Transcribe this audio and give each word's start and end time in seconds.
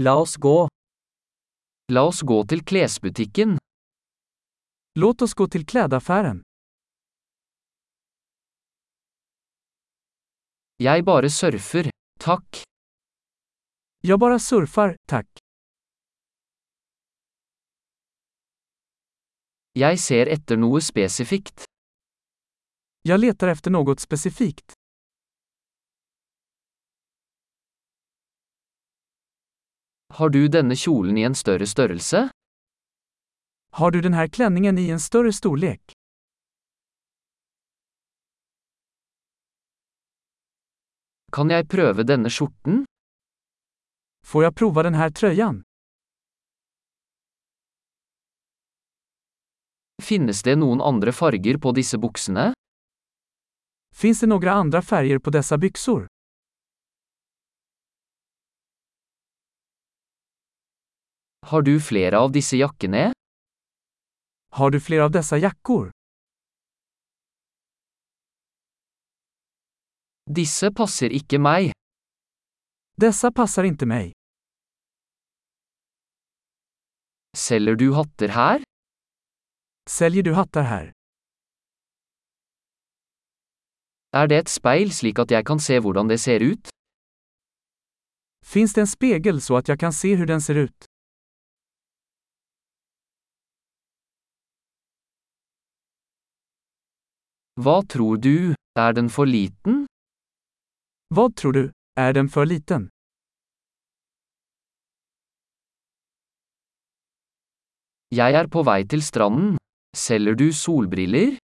La 0.00 0.16
oss 0.16 0.36
gå. 0.36 0.68
La 1.92 2.02
oss 2.06 2.20
gå 2.22 2.36
til 2.46 2.60
klesbutikken. 2.64 3.56
Låt 4.94 5.22
oss 5.22 5.34
gå 5.34 5.48
til 5.50 5.64
klädaffären. 5.66 6.42
Jeg 10.78 11.02
bare 11.02 11.30
surfer, 11.30 11.90
takk. 12.22 12.62
Jag 14.06 14.20
bara 14.20 14.38
surfar, 14.38 14.94
tack. 15.10 15.26
Jeg 19.74 19.98
ser 19.98 20.30
etter 20.30 20.56
noe 20.62 20.80
spesifikt. 20.80 21.64
Jag 23.02 23.20
letar 23.20 23.48
efter 23.48 23.70
något 23.70 24.00
specifikt. 24.00 24.77
Har 30.18 30.30
du 30.34 30.48
denne 30.48 30.74
kjolen 30.74 31.18
i 31.18 31.22
en 31.22 31.34
større 31.34 31.66
størrelse? 31.66 32.28
Har 33.70 33.90
du 33.90 34.00
denne 34.00 34.16
här 34.16 34.28
klänningen 34.28 34.78
i 34.78 34.90
en 34.90 35.00
større 35.00 35.32
storlek? 35.32 35.92
Kan 41.32 41.54
jeg 41.54 41.68
prøve 41.70 42.02
denne 42.02 42.34
skjorten? 42.34 42.82
Får 44.26 44.48
jeg 44.48 44.54
prova 44.58 44.82
denne 44.82 44.98
här? 44.98 45.62
Finnes 50.02 50.42
det 50.42 50.58
noen 50.58 50.80
andre 50.80 51.12
farger 51.12 51.62
på 51.62 51.72
disse 51.78 51.98
buksene? 51.98 52.52
Finns 53.94 54.20
det 54.20 54.26
några 54.26 54.52
andra 54.52 54.82
färger 54.82 55.18
på 55.18 55.30
dessa 55.30 55.58
byxor? 55.58 56.08
Har 61.48 61.62
du 61.62 61.80
flere 61.80 62.18
av 62.20 62.32
disse 62.32 62.58
jakkene? 62.60 63.06
Har 64.52 64.70
du 64.70 64.76
flere 64.84 65.06
av 65.08 65.12
disse 65.14 65.36
jackor? 65.40 65.86
Disse 70.38 70.68
passer 70.76 71.14
ikke 71.16 71.40
meg. 71.40 71.70
Dessa 73.00 73.30
passer 73.32 73.64
ikke 73.64 73.88
meg. 73.88 74.10
Selger 77.32 77.80
du 77.80 77.86
hatter 77.96 78.34
her? 78.36 78.66
Selger 79.88 80.28
du 80.28 80.34
hatter 80.36 80.68
her? 80.68 80.92
Er 84.12 84.28
det 84.28 84.42
et 84.42 84.52
speil 84.52 84.92
slik 84.92 85.24
at 85.24 85.32
jeg 85.32 85.48
kan 85.48 85.64
se 85.70 85.80
hvordan 85.80 86.12
det 86.12 86.20
ser 86.20 86.44
ut? 86.44 86.68
Finns 88.44 88.76
det 88.76 88.84
en 88.84 88.94
spegel 88.98 89.40
så 89.40 89.62
at 89.62 89.72
jeg 89.72 89.80
kan 89.80 89.96
se 89.96 90.12
hvordan 90.12 90.36
den 90.36 90.44
ser 90.50 90.64
ut? 90.66 90.87
Hva 97.58 97.82
tror 97.92 98.20
du, 98.22 98.54
er 98.78 98.92
den 98.94 99.08
for 99.10 99.26
liten? 99.26 99.86
Vad 101.14 101.36
tror 101.36 101.52
du? 101.52 101.72
Är 102.00 102.12
den 102.12 102.28
för 102.28 102.46
liten? 102.46 102.88
Jeg 108.14 108.36
er 108.40 108.46
på 108.54 108.62
vei 108.68 108.84
til 108.92 109.02
stranden. 109.02 109.58
Selger 109.96 110.38
du 110.38 110.52
solbriller? 110.52 111.34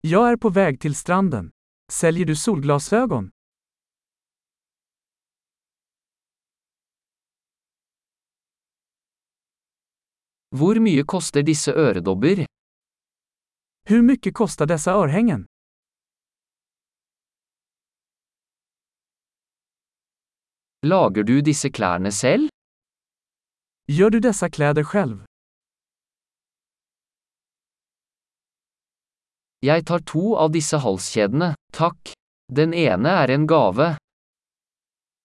Jag 0.00 0.32
är 0.32 0.36
på 0.36 0.50
väg 0.50 0.80
till 0.80 0.94
stranden. 0.94 1.50
Säljer 1.92 2.26
du 2.26 2.36
solglasögon? 2.36 3.30
Hvor 10.56 10.80
mye 10.80 11.04
koster 11.04 11.42
disse 11.42 11.70
øredobber? 11.86 12.47
Hur 13.90 14.02
mycket 14.02 14.34
kostar 14.34 14.66
dessa 14.66 14.92
örhängen? 14.92 15.46
Lager 20.86 21.22
du 21.22 21.40
disse 21.40 21.70
klærne 21.70 22.12
selv? 22.12 22.48
Gör 23.86 24.10
du 24.10 24.20
dessa 24.20 24.50
kläder 24.50 24.84
själv? 24.84 25.24
Jeg 29.60 29.86
tar 29.86 29.98
to 29.98 30.36
av 30.36 30.52
disse 30.52 30.76
halskjedene, 30.76 31.54
takk. 31.72 32.12
Den 32.52 32.74
ene 32.74 33.08
er 33.08 33.30
en 33.30 33.46
gave. 33.46 33.96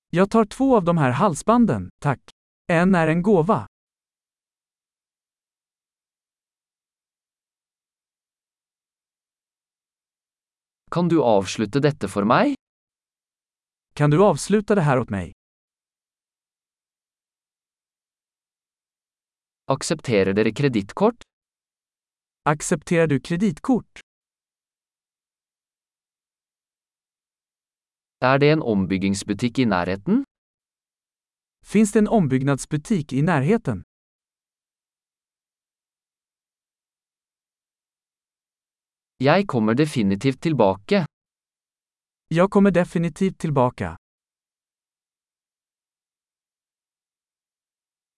Jag 0.09 0.30
tar 0.31 0.45
två 0.45 0.75
av 0.75 0.84
de 0.84 0.97
här 0.97 1.12
halsbanden, 1.12 1.90
tack. 2.00 2.19
En 2.68 2.95
är 2.95 3.07
en 3.07 3.22
gåva. 3.22 3.68
Kan 10.94 11.08
du 11.09 11.24
avslutte 11.24 11.80
dette 11.81 12.08
for 12.08 12.22
meg? 12.22 12.54
Kan 13.98 14.12
du 14.14 14.24
avsluta 14.24 14.76
det 14.76 14.81
här 14.81 15.00
åt 15.00 15.09
mig? 15.09 15.31
Aksepterer 19.66 20.34
dere 20.34 20.52
kredittkort? 20.52 21.24
Accepterar 22.50 23.08
du 23.08 23.20
kreditkort? 23.20 24.00
Er 28.22 28.38
det 28.40 28.52
en 28.52 28.62
ombyggingsbutikk 28.62 29.60
i 29.60 29.66
nærheten? 29.66 30.24
Finns 31.66 31.92
det 31.92 32.00
en 32.00 32.08
ombyggnadsbutik 32.08 33.14
i 33.14 33.22
närheten? 33.22 33.84
Jeg 39.23 39.47
kommer 39.47 39.73
definitivt 39.73 40.41
tilbake. 40.41 41.06
Jag 42.28 42.50
kommer 42.51 42.72
definitivt 42.72 43.39
tillbaka. 43.39 43.95